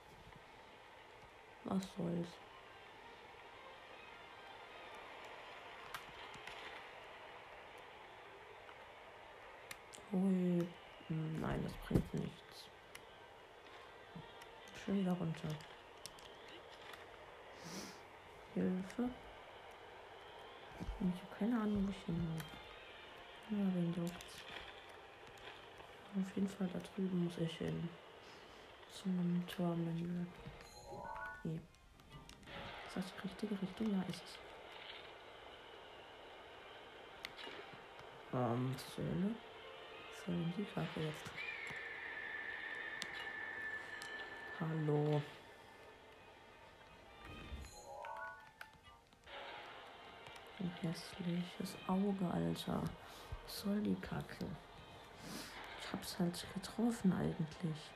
Was 1.66 1.84
soll's. 1.98 2.28
Hui. 10.12 10.68
Hm, 11.08 11.42
Nein, 11.42 11.64
das 11.64 11.74
bringt 11.88 12.14
nichts. 12.14 12.66
Schön 14.86 15.00
wieder 15.00 15.14
runter. 15.14 15.50
Hilfe. 18.54 19.10
Ich 21.00 21.22
habe 21.22 21.36
keine 21.40 21.60
Ahnung, 21.60 21.88
wo 21.88 21.90
ich 21.92 22.06
hin 22.06 22.34
muss. 22.34 22.44
Ja, 23.50 23.74
wen 23.74 23.94
juckt's? 23.96 24.53
Auf 26.16 26.36
jeden 26.36 26.48
Fall 26.48 26.70
da 26.72 26.80
drüben 26.80 27.24
muss 27.26 27.40
ich 27.40 27.58
hin. 27.58 27.90
Zum 29.02 29.44
Tormenü. 29.48 30.26
Nee. 31.44 31.60
Ist 32.88 32.98
das 32.98 33.06
die 33.16 33.22
richtige 33.28 33.60
Richtung? 33.60 33.92
Ja, 33.92 34.04
ist 34.04 34.22
es. 34.24 34.38
Ähm, 38.32 38.76
Söhne. 38.96 39.36
Denn 40.28 40.54
die 40.56 40.66
Kacke 40.66 41.00
jetzt? 41.02 41.30
Hallo. 44.60 45.22
Ein 50.60 50.72
hässliches 50.82 51.76
Auge, 51.88 52.28
Alter. 52.32 52.84
Was 53.46 53.60
soll 53.62 53.82
die 53.82 53.96
Kacke? 53.96 54.46
hab's 55.94 56.20
halt 56.20 56.46
getroffen 56.54 57.14
eigentlich. 57.14 57.92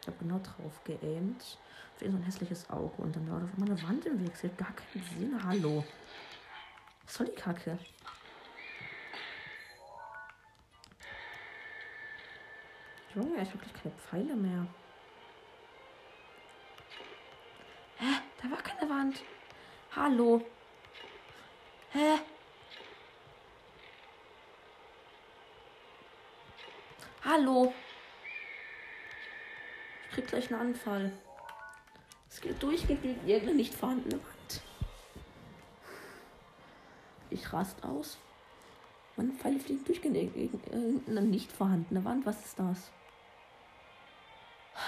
Ich 0.00 0.06
habe 0.06 0.16
genau 0.18 0.38
drauf 0.38 0.82
geaimt. 0.84 1.58
Für 1.96 2.10
so 2.10 2.16
ein 2.16 2.22
hässliches 2.22 2.68
Auge. 2.70 3.02
Und 3.02 3.14
dann 3.14 3.30
war 3.30 3.36
auf 3.42 3.52
einmal 3.54 3.70
eine 3.70 3.82
Wand 3.82 4.06
im 4.06 4.24
Weg. 4.24 4.36
Sieht 4.36 4.56
gar 4.58 4.72
keinen 4.72 5.04
Sinn. 5.04 5.44
Hallo. 5.44 5.84
Was 7.04 7.14
soll 7.14 7.26
die 7.26 7.32
Kacke? 7.32 7.78
Junge, 13.14 13.42
ich 13.42 13.48
habe 13.48 13.58
gleich 13.58 13.82
keine 13.82 13.94
Pfeile 13.96 14.36
mehr. 14.36 14.66
Hä? 17.96 18.06
Da 18.40 18.50
war 18.50 18.62
keine 18.62 18.88
Wand. 18.88 19.22
Hallo. 19.94 20.42
Hä? 21.90 22.20
Anfall. 30.60 31.10
Es 32.28 32.40
geht 32.40 32.62
durchgehend 32.62 33.02
gegen 33.02 33.26
irgendeine 33.26 33.56
nicht 33.56 33.74
vorhandene 33.74 34.16
Wand. 34.16 34.62
Ich 37.30 37.52
rast 37.52 37.82
aus. 37.82 38.18
Meine 39.16 39.32
Pfeile 39.32 39.58
fliegen 39.58 39.84
durchgehend 39.84 40.34
gegen 40.34 40.62
irgendeine 40.70 41.22
nicht 41.22 41.50
vorhandene 41.50 42.04
Wand. 42.04 42.26
Was 42.26 42.44
ist 42.44 42.58
das? 42.58 42.90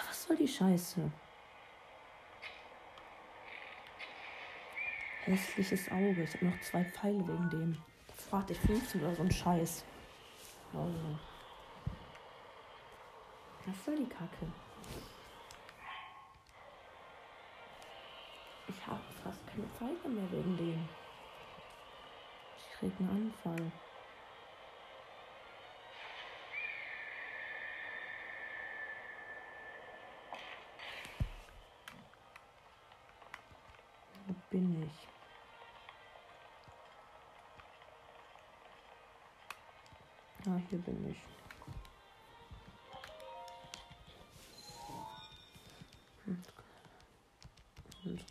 Was 0.09 0.25
soll 0.25 0.37
die 0.37 0.49
Scheiße? 0.49 1.11
Hässliches 5.25 5.91
Auge. 5.91 6.23
Ich 6.23 6.35
habe 6.35 6.47
noch 6.47 6.61
zwei 6.61 6.85
Pfeile 6.85 7.27
wegen 7.27 7.51
dem. 7.51 7.83
Warte 8.31 8.53
ich 8.53 8.61
15 8.61 9.03
oder 9.03 9.15
so 9.15 9.23
ein 9.23 9.31
Scheiß. 9.31 9.85
Also. 10.75 11.19
Was 13.67 13.85
soll 13.85 13.97
die 13.97 14.09
Kacke? 14.09 14.47
Ich 18.69 18.87
habe 18.87 19.01
fast 19.83 20.03
keine 20.03 20.03
Pfeile 20.03 20.15
mehr 20.15 20.33
wegen 20.33 20.57
dem. 20.57 20.89
Ich 22.57 22.79
krieg 22.79 22.93
einen 23.01 23.33
Anfall. 23.35 23.73
Wo 34.27 34.35
bin 34.51 34.83
ich? 34.83 35.09
Ah, 40.47 40.61
hier 40.69 40.79
bin 40.79 41.11
ich. 41.11 41.33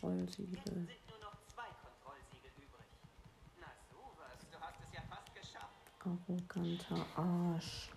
Kontrollsiegel. 0.02 0.86
sind 0.86 1.08
nur 1.08 1.18
noch 1.20 1.36
zwei 1.46 1.68
Kontrollsiegel 1.80 2.50
übrig. 2.58 2.90
Na 3.60 3.68
sowas, 3.88 4.38
du 4.50 4.58
hast 4.60 4.80
es 4.82 4.92
ja 4.92 5.00
fast 5.08 5.32
geschafft. 5.32 5.91
Arroganter 6.04 7.06
Arsch. 7.16 7.88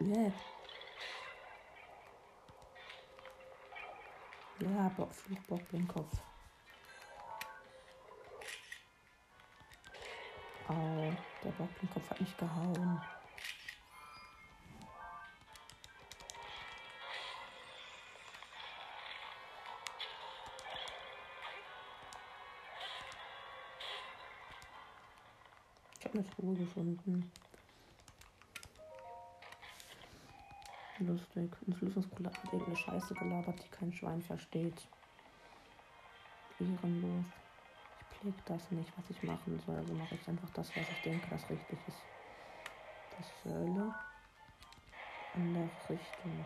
Yeah. 0.00 0.32
Ja, 4.58 4.88
Bock, 4.96 5.14
Flugbock 5.14 5.68
den 5.70 5.88
Kopf. 5.88 6.18
Au, 10.68 11.12
der 11.42 11.50
Bock 11.52 11.68
den 11.80 11.90
Kopf 11.90 12.10
hat 12.10 12.20
mich 12.20 12.36
gehauen. 12.36 13.00
Habe 26.12 26.18
eine 26.18 26.30
Truhe 26.34 26.54
gefunden. 26.54 27.32
Lustig. 30.98 31.50
Ein 31.66 31.72
Flüchtlingsbruder 31.72 32.30
hat 32.30 32.44
irgendeine 32.44 32.76
Scheiße 32.76 33.14
gelabert, 33.14 33.64
die 33.64 33.68
kein 33.68 33.92
Schwein 33.92 34.22
versteht. 34.22 34.86
Ehrenlos. 36.60 37.24
Ich 38.10 38.18
blick 38.20 38.44
das 38.44 38.70
nicht, 38.70 38.92
was 38.96 39.10
ich 39.10 39.22
machen 39.22 39.60
soll. 39.66 39.76
Also 39.76 39.94
mache 39.94 40.14
ich 40.14 40.28
einfach 40.28 40.50
das, 40.50 40.68
was 40.76 40.88
ich 40.88 41.02
denke, 41.02 41.26
das 41.30 41.48
richtig 41.50 41.78
ist. 41.88 41.98
Das 43.16 43.26
Säule. 43.42 43.94
Andere 45.34 45.70
Richtung. 45.88 46.44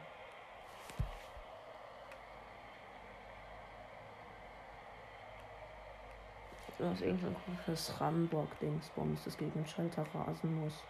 Das 6.78 6.92
ist 6.92 7.02
irgendein 7.02 7.36
komisches 7.44 8.00
Ramburg-Dingsbums, 8.00 9.24
das 9.24 9.36
gegen 9.38 9.52
den 9.52 9.66
Schalter 9.66 10.04
rasen 10.14 10.60
muss. 10.60 10.84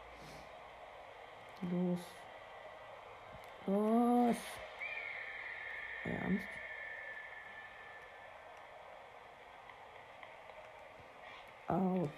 Los. 1.62 2.00
Los. 3.66 4.36
Ernst? 6.04 6.44
Au. 11.68 12.08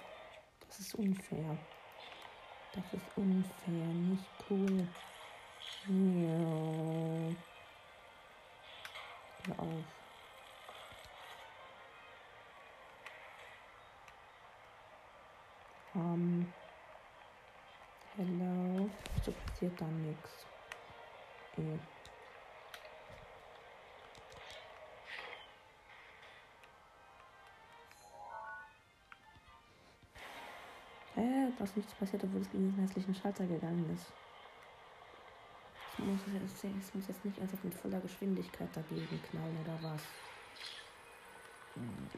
Das 0.67 0.81
ist 0.81 0.95
unfair. 0.95 1.59
Das 2.73 2.85
ist 2.93 3.17
unfair, 3.17 3.73
nicht 3.73 4.31
cool. 4.49 4.89
Ja. 5.89 7.35
Hör 9.47 9.59
auf. 9.59 9.98
Um, 15.99 16.47
hello. 18.17 18.89
So 19.21 19.33
passiert 19.33 19.81
dann 19.81 20.01
nichts. 20.01 20.47
Eh. 21.57 21.79
Hä? 31.17 31.53
Da 31.57 31.65
ist 31.65 31.77
nichts 31.77 31.95
passiert, 31.95 32.23
obwohl 32.23 32.43
es 32.43 32.49
gegen 32.49 32.69
den 32.71 32.79
hässlichen 32.79 33.15
Schalter 33.15 33.49
gegangen 33.49 33.91
ist. 33.91 34.13
Ich 35.99 36.05
muss 36.05 36.21
jetzt, 36.33 36.63
ich 36.63 36.95
muss 36.95 37.09
jetzt 37.09 37.25
nicht 37.25 37.41
einfach 37.41 37.61
mit 37.65 37.75
voller 37.75 38.01
Geschwindigkeit 38.01 38.77
dagegen 38.77 39.21
knallen 39.21 39.57
oder 39.59 39.83
was? 39.83 40.03
Hm. 41.75 42.09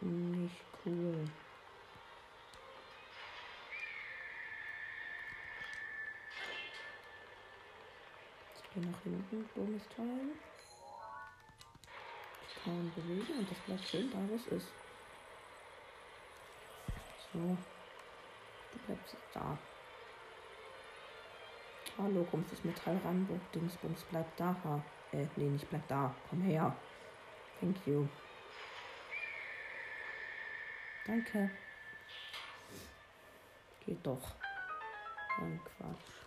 Nicht 0.00 0.64
cool. 0.84 1.28
Gehe 8.74 8.86
nach 8.86 9.02
hinten, 9.02 9.48
dummes 9.54 9.82
Teil. 9.88 10.30
Ich 12.48 12.64
kann 12.64 12.92
bewegen 12.94 13.38
und 13.38 13.50
das 13.50 13.58
bleibt 13.60 13.88
schön 13.88 14.10
da, 14.10 14.18
wo 14.28 14.34
es 14.34 14.46
ist. 14.46 14.68
So. 17.32 17.56
Du 18.72 18.78
bleibst 18.86 19.16
da. 19.32 19.58
Hallo, 21.98 22.26
kommst 22.30 22.52
das 22.52 22.64
Metall 22.64 22.98
Ramburg, 23.04 23.40
Dingsbums, 23.52 24.04
bleib 24.10 24.36
da. 24.36 24.56
Ha. 24.64 24.82
Äh, 25.12 25.26
nee, 25.36 25.48
nicht 25.48 25.68
bleib 25.68 25.86
da. 25.88 26.14
Komm 26.28 26.42
her. 26.42 26.74
Thank 27.60 27.76
you. 27.86 28.08
Danke. 31.06 31.50
Geht 33.84 34.06
doch. 34.06 34.34
Ein 35.38 35.60
Quatsch. 35.64 36.19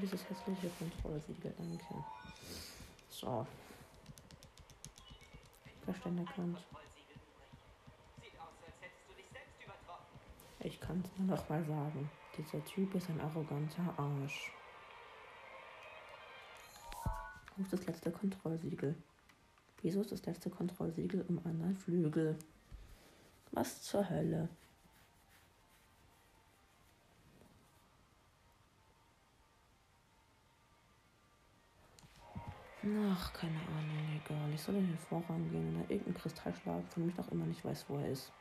Dieses 0.00 0.28
hässliche 0.28 0.70
Kontrollsiegel, 0.78 1.54
danke. 1.56 2.04
So. 3.10 3.46
Selbst 5.84 6.06
übertroffen. 6.06 6.56
Ich 10.62 10.80
kann 10.80 11.02
es 11.04 11.18
nur 11.18 11.36
noch 11.36 11.48
mal 11.48 11.64
sagen. 11.64 12.10
Dieser 12.36 12.64
Typ 12.64 12.94
ist 12.94 13.08
ein 13.08 13.20
arroganter 13.20 13.94
Arsch. 13.96 14.52
Wo 17.56 17.62
ist 17.62 17.72
das 17.72 17.86
letzte 17.86 18.10
Kontrollsiegel? 18.10 18.94
Wieso 19.82 20.02
ist 20.02 20.12
das 20.12 20.24
letzte 20.26 20.50
Kontrollsiegel 20.50 21.24
im 21.28 21.38
anderen 21.46 21.76
Flügel? 21.76 22.38
Was 23.52 23.82
zur 23.82 24.08
Hölle? 24.08 24.48
Ach, 32.82 33.32
keine 33.34 33.60
Ahnung, 33.60 34.22
egal. 34.24 34.50
Ich 34.54 34.62
soll 34.62 34.76
in 34.76 34.86
den 34.86 34.96
Vorraum 34.96 35.50
gehen 35.50 35.68
und 35.68 35.82
da 35.82 35.90
irgendeinen 35.90 36.14
Kristall 36.14 36.54
schlagen, 36.54 36.86
von 36.88 37.06
dem 37.06 37.14
noch 37.14 37.30
immer 37.30 37.44
nicht 37.44 37.62
weiß, 37.62 37.84
wo 37.88 37.98
er 37.98 38.08
ist. 38.08 38.32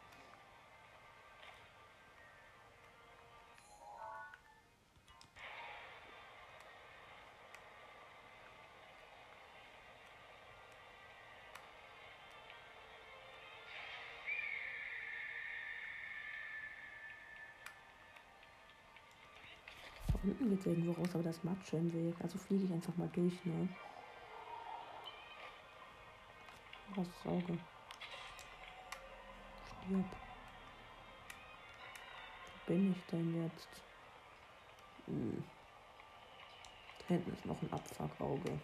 Da 20.08 20.14
unten 20.24 20.50
geht 20.50 20.60
es 20.62 20.66
irgendwo 20.66 20.94
raus, 20.94 21.10
aber 21.14 21.24
das 21.24 21.44
macht 21.44 21.68
schön 21.68 21.92
Weg. 21.94 22.16
Also 22.22 22.38
fliege 22.38 22.64
ich 22.64 22.72
einfach 22.72 22.96
mal 22.96 23.10
durch, 23.14 23.44
ne? 23.44 23.68
Ist 27.02 27.26
Auge? 27.26 27.58
Stirb. 29.86 30.06
Wo 32.46 32.74
bin 32.74 32.92
ich 32.92 33.06
denn 33.06 33.42
jetzt? 33.42 33.70
Hm. 35.06 35.44
Da 37.00 37.06
hinten 37.08 37.32
ist 37.32 37.46
noch 37.46 37.62
ein 37.62 37.72
Abfuckauge. 37.72 38.60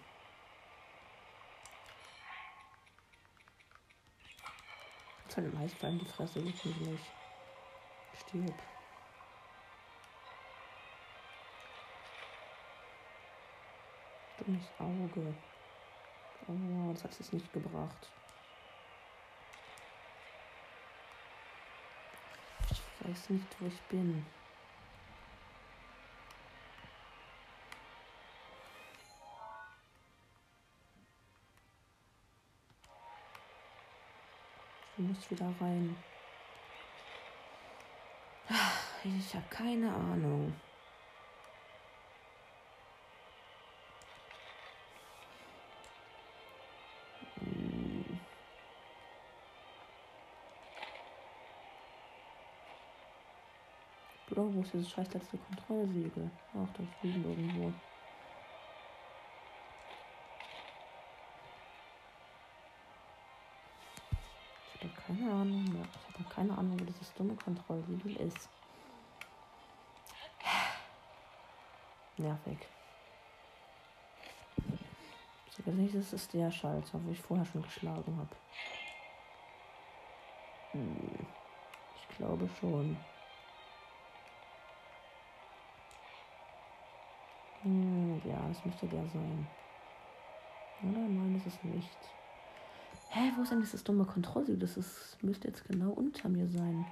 Von 5.30 5.44
dem 5.44 5.58
Eisball 5.58 5.92
in 5.92 6.00
die 6.00 6.06
Fresse, 6.06 6.44
wirklich 6.44 6.76
nicht. 6.76 7.06
Stirb. 8.20 8.62
Dummes 14.40 14.70
Auge. 14.80 15.34
Oh, 16.48 16.92
das 16.94 17.04
hat 17.06 17.20
es 17.20 17.34
nicht 17.34 17.52
gebracht. 17.54 18.12
Ich 23.06 23.12
weiß 23.12 23.30
nicht, 23.30 23.46
wo 23.60 23.68
ich 23.68 23.82
bin. 23.84 24.26
Ich 34.98 35.04
muss 35.04 35.30
wieder 35.30 35.54
rein. 35.62 35.96
Ich 39.04 39.36
habe 39.36 39.46
keine 39.52 39.94
Ahnung. 39.94 40.52
Bro, 54.46 54.54
wo 54.54 54.62
ist 54.62 54.74
dieses 54.74 54.92
scheiß 54.92 55.12
letzte 55.12 55.40
Kontrollsiegel? 55.40 56.30
Ach, 56.54 56.68
das 56.78 56.86
liegen 57.02 57.24
irgendwo. 57.24 57.74
Ich 64.76 64.84
habe 64.84 64.94
keine 65.08 65.32
Ahnung 65.32 65.64
mehr. 65.64 65.86
Ich 66.10 66.20
habe 66.20 66.30
keine 66.30 66.56
Ahnung, 66.56 66.80
wo 66.80 66.86
dieses 66.86 67.12
dumme 67.16 67.36
Kontrollsiegel 67.36 68.18
ist. 68.18 68.48
Nervig. 72.18 72.60
Sogar 75.58 75.74
nicht, 75.74 75.96
das 75.96 76.14
ist 76.14 76.32
der 76.34 76.52
Schalter, 76.52 77.04
wo 77.04 77.12
ich 77.12 77.20
vorher 77.20 77.46
schon 77.46 77.64
geschlagen 77.64 78.16
habe. 78.16 78.36
Hm, 80.74 81.28
ich 81.96 82.18
glaube 82.18 82.48
schon. 82.60 82.96
Hm, 88.24 88.30
ja, 88.30 88.50
es 88.52 88.64
müsste 88.66 88.88
der 88.88 89.06
sein. 89.08 89.48
Oder? 90.84 91.00
Nein, 91.00 91.34
das 91.36 91.54
ist 91.54 91.64
nicht. 91.64 91.98
Hä, 93.10 93.32
wo 93.36 93.44
ist 93.44 93.52
denn 93.52 93.62
dieses 93.62 93.84
dumme 93.84 94.06
Kontrollsiegel? 94.06 94.60
Das 94.60 94.78
ist, 94.78 95.18
müsste 95.22 95.48
jetzt 95.48 95.66
genau 95.68 95.92
unter 95.92 96.30
mir 96.30 96.48
sein. 96.48 96.86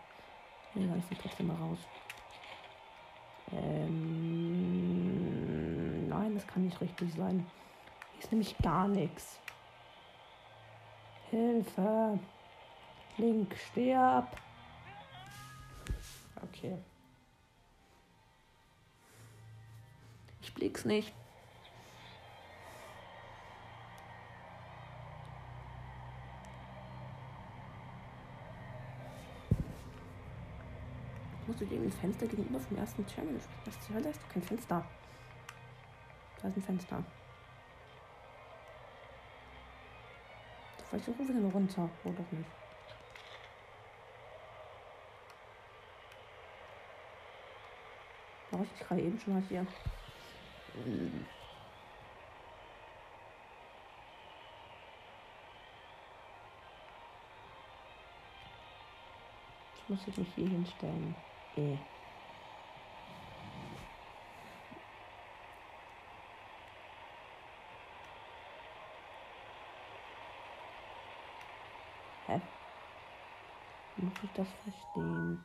Egal, 0.76 0.98
ich 0.98 1.10
will 1.10 1.18
trotzdem 1.22 1.48
mal 1.48 1.56
raus. 1.58 1.80
Ähm, 3.52 4.08
nein, 6.08 6.34
das 6.34 6.48
kann 6.48 6.64
nicht 6.66 6.80
richtig 6.82 7.14
sein. 7.14 7.46
Hier 8.14 8.24
ist 8.24 8.32
nämlich 8.32 8.58
gar 8.60 8.88
nichts. 8.88 9.40
Hilfe! 11.30 12.20
Link, 13.18 13.56
stirb! 13.56 14.28
Okay. 16.42 16.78
Blick's 20.64 20.86
nicht. 20.86 21.12
Musst 31.46 31.60
du 31.60 31.66
ein 31.66 31.92
Fenster 31.92 32.28
gegenüber 32.28 32.62
vom 32.62 32.78
ersten 32.78 33.06
Terminal 33.06 33.42
Was 33.66 33.82
zur 33.82 33.96
Hölle 33.96 34.08
ist 34.08 34.22
doch 34.24 34.30
kein 34.30 34.42
Fenster? 34.42 34.86
Da 36.42 36.48
ist 36.48 36.56
ein 36.56 36.64
Fenster. 36.64 37.04
Vielleicht 40.90 41.10
rufe 41.10 41.24
ich 41.24 41.28
den 41.28 41.52
runter. 41.52 41.90
Oh, 42.06 42.12
doch 42.12 42.32
nicht. 42.32 42.50
War 48.52 48.62
ich 48.62 48.88
gerade 48.88 49.02
eben 49.02 49.20
schon 49.20 49.34
mal 49.34 49.44
hier? 49.50 49.68
Ich 50.76 50.80
muss 59.88 60.06
jetzt 60.08 60.18
mich 60.18 60.34
hier 60.34 60.48
hinstellen. 60.48 61.16
Eh. 61.56 61.78
Hä? 72.26 72.42
Muss 73.98 74.14
ich 74.24 74.34
das 74.34 74.48
verstehen? 74.64 75.44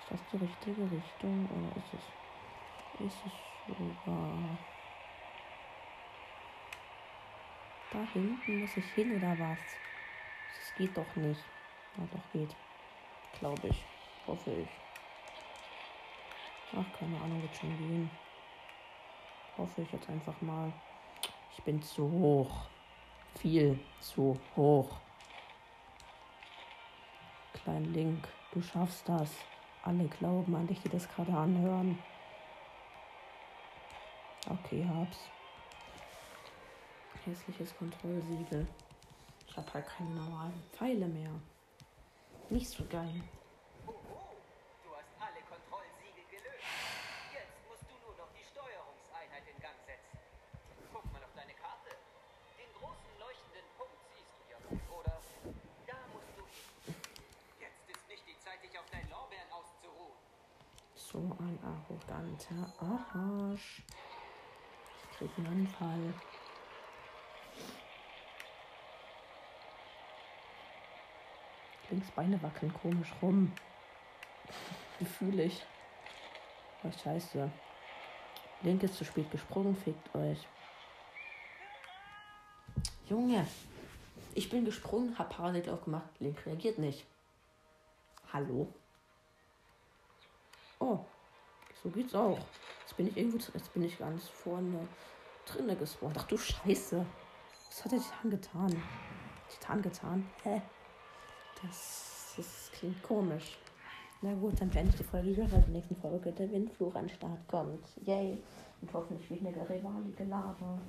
Ist 0.00 0.10
das 0.10 0.20
die 0.32 0.36
richtige 0.38 0.90
Richtung 0.90 1.48
oder 1.48 1.76
ist 1.76 1.94
es 1.94 2.19
ist 3.06 3.18
es 3.26 3.76
sogar. 3.76 4.58
Da 7.92 7.98
hinten 8.12 8.60
muss 8.60 8.76
ich 8.76 8.84
hin 8.92 9.16
oder 9.16 9.38
was? 9.38 9.58
Das 10.56 10.74
geht 10.76 10.96
doch 10.96 11.16
nicht. 11.16 11.44
Ja, 11.96 12.04
doch 12.12 12.32
geht. 12.32 12.54
Glaube 13.38 13.68
ich. 13.68 13.84
Hoffe 14.26 14.52
ich. 14.52 14.68
Ach, 16.72 16.98
keine 16.98 17.16
Ahnung, 17.20 17.42
wird 17.42 17.56
schon 17.56 17.76
gehen. 17.78 18.10
Hoffe 19.56 19.82
ich 19.82 19.92
jetzt 19.92 20.08
einfach 20.08 20.40
mal. 20.40 20.72
Ich 21.56 21.62
bin 21.64 21.82
zu 21.82 22.08
hoch. 22.10 22.68
Viel 23.36 23.78
zu 23.98 24.38
hoch. 24.56 25.00
Klein 27.52 27.92
Link, 27.92 28.28
du 28.52 28.62
schaffst 28.62 29.08
das. 29.08 29.34
Alle 29.82 30.06
glauben 30.06 30.54
an 30.54 30.66
dich, 30.66 30.80
die 30.82 30.88
das 30.88 31.08
gerade 31.08 31.32
anhören. 31.32 31.98
Okay, 34.50 34.84
hab's. 34.84 35.18
Hässliches 37.24 37.76
Kontrollsiegel. 37.76 38.66
Ich 39.46 39.56
habe 39.56 39.72
halt 39.74 39.86
keine 39.86 40.10
normalen 40.10 40.60
Pfeile 40.72 41.06
mehr. 41.06 41.30
Nicht 42.48 42.68
so 42.68 42.84
geil. 42.86 43.22
Du 43.86 44.90
hast 44.90 45.12
alle 45.22 45.38
Kontrollsiegel 45.46 46.26
gelöst. 46.34 46.66
Jetzt 47.30 47.62
musst 47.70 47.86
du 47.86 47.94
nur 48.02 48.16
noch 48.18 48.26
die 48.34 48.42
Steuerungseinheit 48.42 49.46
in 49.46 49.58
Gang 49.62 49.78
setzen. 49.86 50.18
Guck 50.92 51.06
mal 51.14 51.22
auf 51.22 51.34
deine 51.38 51.54
Karte. 51.54 51.94
Den 52.58 52.74
großen 52.74 53.12
leuchtenden 53.22 53.70
Punkt 53.78 54.02
siehst 54.10 54.34
du 54.34 54.50
ja 54.50 54.58
wohl, 54.66 54.82
oder? 54.98 55.14
Da 55.86 55.98
musst 56.10 56.34
du 56.34 56.42
hin. 56.50 56.98
Jetzt 57.62 57.86
ist 57.86 58.02
nicht 58.10 58.26
die 58.26 58.38
Zeit, 58.42 58.58
dich 58.66 58.74
auf 58.74 58.90
deinen 58.90 59.10
Lorbeeren 59.14 59.46
auszuruhen. 59.54 60.18
So 60.98 61.22
ein 61.38 61.54
arroganter 61.62 62.66
Arsch. 62.82 63.86
Einen 65.20 65.46
Anfall. 65.46 66.14
Links 71.90 72.10
Beine 72.12 72.42
wackeln 72.42 72.72
komisch 72.72 73.12
rum. 73.20 73.52
Fühle 75.18 75.44
ich? 75.44 75.62
Oh, 76.82 76.90
scheiße. 76.90 77.50
Link 78.62 78.82
ist 78.82 78.94
zu 78.94 79.04
spät 79.04 79.30
gesprungen, 79.30 79.76
fickt 79.76 80.14
euch. 80.14 80.46
Junge, 83.08 83.46
ich 84.34 84.48
bin 84.48 84.64
gesprungen, 84.64 85.18
hab 85.18 85.30
Paradelauf 85.30 85.84
gemacht. 85.84 86.08
Link 86.20 86.46
reagiert 86.46 86.78
nicht. 86.78 87.04
Hallo? 88.32 88.72
Oh, 90.78 91.04
so 91.82 91.90
geht's 91.90 92.14
auch. 92.14 92.38
Jetzt 92.90 92.96
bin 92.96 93.06
ich 93.06 93.16
irgendwo, 93.16 93.38
jetzt 93.54 93.72
bin 93.72 93.84
ich 93.84 93.98
ganz 93.98 94.28
vorne 94.28 94.88
drinne 95.46 95.76
gespawnt. 95.76 96.16
Ach 96.18 96.26
du 96.26 96.36
Scheiße. 96.36 97.06
Was 97.68 97.84
hat 97.84 97.92
der 97.92 98.00
Titan 98.00 98.30
getan? 98.30 98.82
Titan 99.48 99.82
getan? 99.82 100.26
Hä? 100.42 100.60
Das, 101.62 102.34
das 102.36 102.72
klingt 102.72 103.00
komisch. 103.04 103.58
Na 104.22 104.34
gut, 104.34 104.60
dann 104.60 104.70
beende 104.70 104.90
ich 104.90 104.96
die 104.96 105.04
Folge 105.04 105.30
hier, 105.30 105.52
weil 105.52 105.62
die 105.68 105.70
nächste 105.70 105.94
Folge 105.94 106.32
der 106.32 106.50
Windfluch 106.50 106.92
an 106.96 107.06
den 107.06 107.14
Start 107.14 107.46
kommt. 107.46 107.86
Yay. 108.04 108.42
Und 108.80 108.92
hoffentlich 108.92 109.40
eine 109.40 109.68
rivalige 109.68 110.24
Lava. 110.24 110.80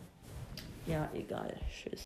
Ja, 0.87 1.07
egal. 1.13 1.55
Tschüss. 1.69 2.03